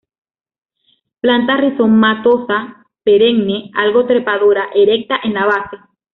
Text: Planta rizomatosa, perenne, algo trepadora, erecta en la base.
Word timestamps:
Planta 1.19 1.57
rizomatosa, 1.57 2.57
perenne, 3.03 3.69
algo 3.75 4.07
trepadora, 4.07 4.67
erecta 4.73 5.19
en 5.23 5.35
la 5.35 5.45
base. 5.45 5.77